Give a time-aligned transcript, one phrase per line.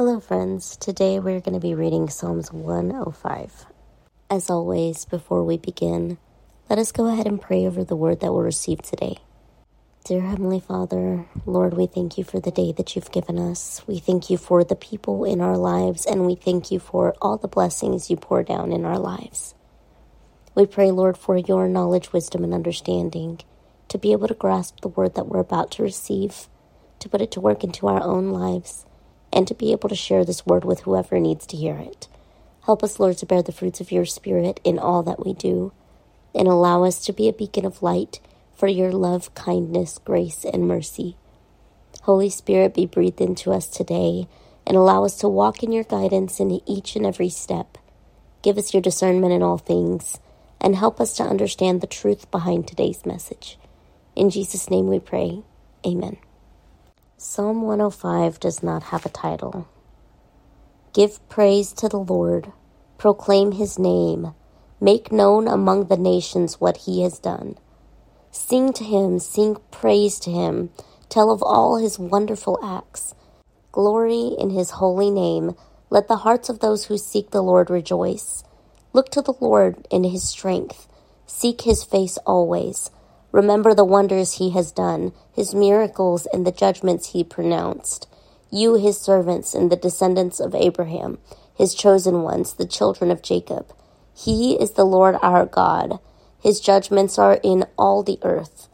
[0.00, 0.78] Hello, friends.
[0.78, 3.66] Today we're going to be reading Psalms 105.
[4.30, 6.16] As always, before we begin,
[6.70, 9.18] let us go ahead and pray over the word that we'll receive today.
[10.06, 13.82] Dear Heavenly Father, Lord, we thank you for the day that you've given us.
[13.86, 17.36] We thank you for the people in our lives, and we thank you for all
[17.36, 19.54] the blessings you pour down in our lives.
[20.54, 23.42] We pray, Lord, for your knowledge, wisdom, and understanding
[23.88, 26.48] to be able to grasp the word that we're about to receive,
[27.00, 28.86] to put it to work into our own lives
[29.32, 32.08] and to be able to share this word with whoever needs to hear it.
[32.64, 35.72] Help us, Lord, to bear the fruits of your Spirit in all that we do,
[36.34, 38.20] and allow us to be a beacon of light
[38.54, 41.16] for your love, kindness, grace, and mercy.
[42.02, 44.26] Holy Spirit, be breathed into us today
[44.66, 47.78] and allow us to walk in your guidance in each and every step.
[48.42, 50.18] Give us your discernment in all things
[50.60, 53.58] and help us to understand the truth behind today's message.
[54.14, 55.42] In Jesus' name we pray.
[55.86, 56.18] Amen.
[57.22, 59.68] Psalm 105 does not have a title.
[60.94, 62.50] Give praise to the Lord,
[62.96, 64.32] proclaim his name,
[64.80, 67.58] make known among the nations what he has done.
[68.30, 70.70] Sing to him, sing praise to him,
[71.10, 73.14] tell of all his wonderful acts.
[73.70, 75.54] Glory in his holy name.
[75.90, 78.44] Let the hearts of those who seek the Lord rejoice.
[78.94, 80.88] Look to the Lord in his strength.
[81.26, 82.90] Seek his face always.
[83.32, 88.08] Remember the wonders he has done, his miracles, and the judgments he pronounced.
[88.50, 91.18] You, his servants, and the descendants of Abraham,
[91.54, 93.72] his chosen ones, the children of Jacob.
[94.14, 96.00] He is the Lord our God.
[96.42, 98.68] His judgments are in all the earth.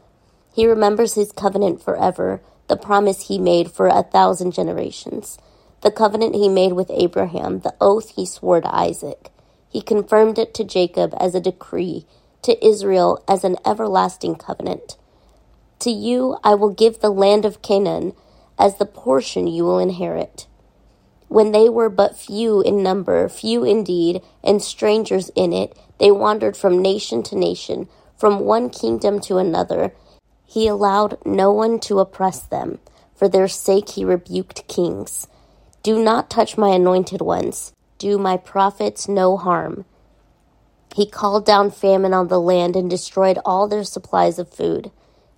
[0.53, 5.37] He remembers his covenant forever, the promise he made for a thousand generations,
[5.81, 9.29] the covenant he made with Abraham, the oath he swore to Isaac.
[9.69, 12.07] He confirmed it to Jacob as a decree
[12.47, 14.95] to Israel as an everlasting covenant.
[15.79, 18.13] To you I will give the land of Canaan
[18.57, 20.47] as the portion you will inherit.
[21.27, 26.55] When they were but few in number, few indeed, and strangers in it, they wandered
[26.55, 29.93] from nation to nation, from one kingdom to another.
[30.45, 32.79] He allowed no one to oppress them.
[33.13, 35.27] For their sake he rebuked kings.
[35.83, 37.73] Do not touch my anointed ones.
[37.97, 39.83] Do my prophets no harm.
[40.95, 44.91] He called down famine on the land and destroyed all their supplies of food.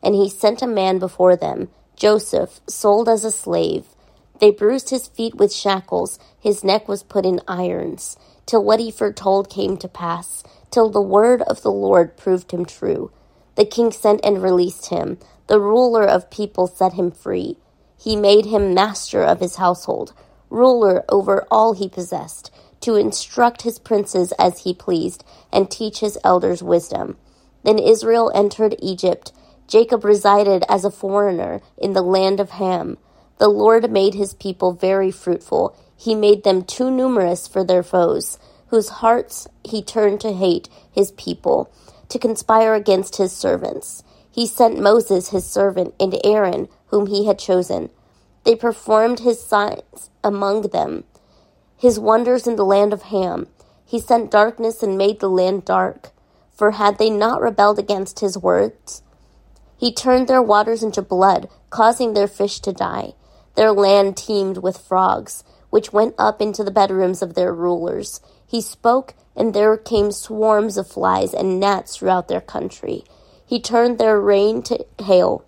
[0.03, 3.85] And he sent a man before them, Joseph, sold as a slave.
[4.39, 8.91] They bruised his feet with shackles, his neck was put in irons, till what he
[8.91, 13.11] foretold came to pass, till the word of the Lord proved him true.
[13.55, 15.19] The king sent and released him.
[15.47, 17.57] The ruler of people set him free.
[17.99, 20.13] He made him master of his household,
[20.49, 22.49] ruler over all he possessed
[22.81, 27.17] to instruct his princes as he pleased, and teach his elders wisdom.
[27.63, 29.31] Then Israel entered Egypt.
[29.67, 32.97] Jacob resided as a foreigner in the land of Ham.
[33.37, 35.75] The Lord made his people very fruitful.
[35.97, 41.11] He made them too numerous for their foes, whose hearts he turned to hate his
[41.13, 41.71] people,
[42.09, 44.03] to conspire against his servants.
[44.31, 47.89] He sent Moses his servant and Aaron, whom he had chosen.
[48.45, 51.03] They performed his signs among them
[51.79, 53.47] his wonders in the land of Ham.
[53.85, 56.09] He sent darkness and made the land dark.
[56.51, 59.01] For had they not rebelled against his words?
[59.77, 63.13] He turned their waters into blood, causing their fish to die.
[63.55, 68.19] Their land teemed with frogs, which went up into the bedrooms of their rulers.
[68.45, 73.05] He spoke, and there came swarms of flies and gnats throughout their country.
[73.45, 75.45] He turned their rain to hail,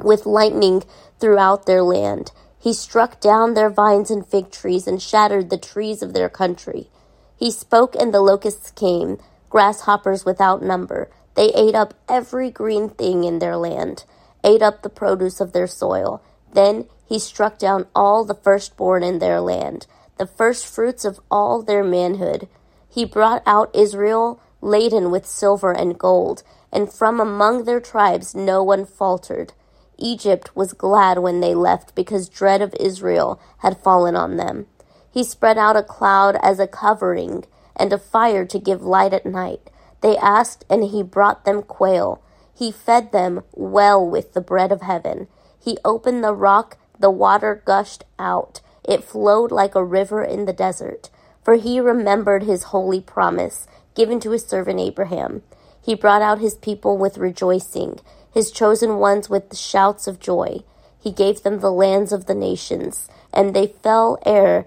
[0.00, 0.84] with lightning
[1.18, 2.30] throughout their land.
[2.66, 6.90] He struck down their vines and fig trees and shattered the trees of their country.
[7.36, 9.18] He spoke, and the locusts came,
[9.48, 11.08] grasshoppers without number.
[11.36, 14.04] They ate up every green thing in their land,
[14.42, 16.20] ate up the produce of their soil.
[16.54, 19.86] Then he struck down all the firstborn in their land,
[20.18, 22.48] the firstfruits of all their manhood.
[22.88, 28.60] He brought out Israel laden with silver and gold, and from among their tribes no
[28.64, 29.52] one faltered.
[29.98, 34.66] Egypt was glad when they left because dread of Israel had fallen on them.
[35.10, 37.44] He spread out a cloud as a covering
[37.74, 39.70] and a fire to give light at night.
[40.02, 42.20] They asked, and he brought them quail.
[42.54, 45.28] He fed them well with the bread of heaven.
[45.58, 48.60] He opened the rock, the water gushed out.
[48.84, 51.10] It flowed like a river in the desert.
[51.42, 55.42] For he remembered his holy promise given to his servant Abraham.
[55.82, 58.00] He brought out his people with rejoicing
[58.36, 60.58] his chosen ones with shouts of joy.
[61.00, 64.66] He gave them the lands of the nations, and they fell heir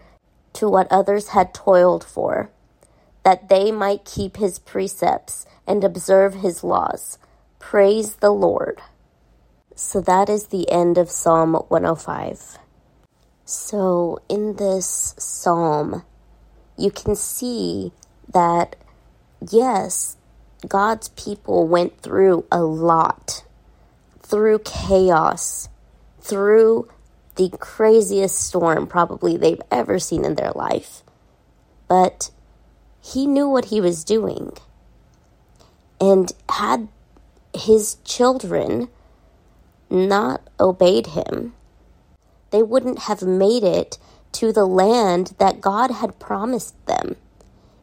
[0.53, 2.49] to what others had toiled for,
[3.23, 7.19] that they might keep his precepts and observe his laws.
[7.59, 8.81] Praise the Lord.
[9.75, 12.57] So that is the end of Psalm 105.
[13.45, 16.03] So, in this psalm,
[16.75, 17.91] you can see
[18.33, 18.75] that,
[19.47, 20.17] yes,
[20.67, 23.43] God's people went through a lot,
[24.29, 25.69] through chaos,
[26.21, 26.87] through
[27.35, 31.01] the craziest storm probably they've ever seen in their life.
[31.87, 32.29] But
[33.01, 34.51] he knew what he was doing.
[35.99, 36.87] And had
[37.53, 38.89] his children
[39.89, 41.53] not obeyed him,
[42.51, 43.97] they wouldn't have made it
[44.33, 47.15] to the land that God had promised them.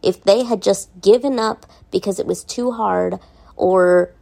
[0.02, 3.18] If they had just given up because it was too hard
[3.56, 4.12] or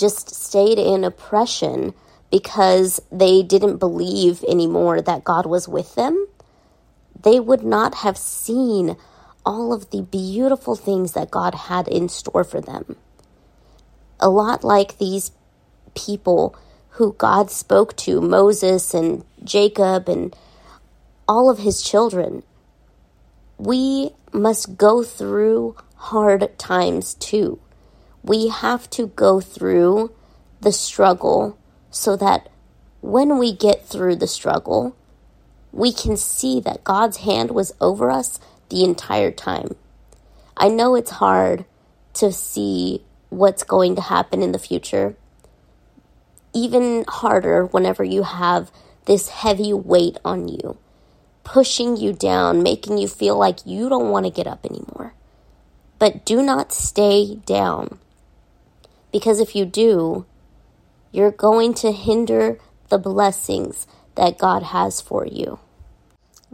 [0.00, 1.94] just stayed in oppression
[2.30, 6.26] because they didn't believe anymore that God was with them,
[7.22, 8.96] they would not have seen
[9.44, 12.96] all of the beautiful things that God had in store for them.
[14.20, 15.32] A lot like these
[15.94, 16.56] people
[16.90, 20.34] who God spoke to, Moses and Jacob and
[21.28, 22.42] all of his children.
[23.58, 27.60] We must go through hard times too.
[28.22, 30.12] We have to go through
[30.60, 31.58] the struggle
[31.90, 32.48] so that
[33.00, 34.94] when we get through the struggle,
[35.72, 38.38] we can see that God's hand was over us
[38.68, 39.74] the entire time.
[40.56, 41.64] I know it's hard
[42.14, 45.16] to see what's going to happen in the future,
[46.52, 48.70] even harder whenever you have
[49.06, 50.76] this heavy weight on you,
[51.44, 55.14] pushing you down, making you feel like you don't want to get up anymore.
[55.98, 57.98] But do not stay down.
[59.12, 60.26] Because if you do,
[61.12, 62.58] you're going to hinder
[62.88, 65.58] the blessings that God has for you.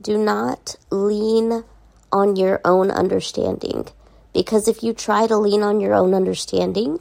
[0.01, 1.65] Do not lean
[2.13, 3.89] on your own understanding.
[4.33, 7.01] Because if you try to lean on your own understanding,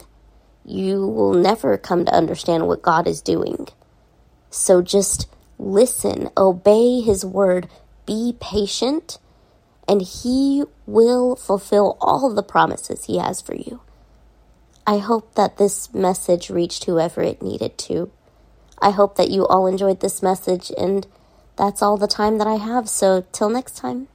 [0.66, 3.68] you will never come to understand what God is doing.
[4.50, 5.28] So just
[5.60, 7.68] listen, obey His word,
[8.06, 9.18] be patient,
[9.88, 13.82] and He will fulfill all the promises He has for you.
[14.88, 18.12] I hope that this message reached whoever it needed to.
[18.80, 21.08] I hope that you all enjoyed this message, and
[21.56, 22.88] that's all the time that I have.
[22.88, 24.08] So, till next time.